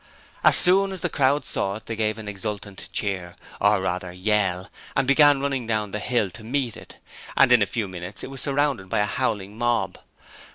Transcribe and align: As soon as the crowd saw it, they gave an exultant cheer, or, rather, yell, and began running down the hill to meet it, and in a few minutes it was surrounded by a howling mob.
As 0.43 0.57
soon 0.57 0.91
as 0.91 1.01
the 1.01 1.11
crowd 1.11 1.45
saw 1.45 1.75
it, 1.75 1.85
they 1.85 1.95
gave 1.95 2.17
an 2.17 2.27
exultant 2.27 2.89
cheer, 2.91 3.35
or, 3.59 3.81
rather, 3.81 4.11
yell, 4.11 4.71
and 4.95 5.07
began 5.07 5.39
running 5.41 5.67
down 5.67 5.91
the 5.91 5.99
hill 5.99 6.31
to 6.31 6.43
meet 6.43 6.75
it, 6.75 6.97
and 7.37 7.51
in 7.51 7.61
a 7.61 7.67
few 7.67 7.87
minutes 7.87 8.23
it 8.23 8.31
was 8.31 8.41
surrounded 8.41 8.89
by 8.89 8.97
a 8.97 9.05
howling 9.05 9.59
mob. 9.59 9.99